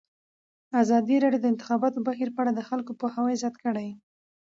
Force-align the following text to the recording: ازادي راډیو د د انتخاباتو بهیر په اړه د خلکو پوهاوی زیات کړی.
ازادي 0.81 1.15
راډیو 1.23 1.39
د 1.41 1.43
د 1.45 1.51
انتخاباتو 1.53 2.05
بهیر 2.07 2.29
په 2.33 2.39
اړه 2.43 2.51
د 2.55 2.61
خلکو 2.69 2.91
پوهاوی 2.99 3.39
زیات 3.41 3.55
کړی. 3.63 3.87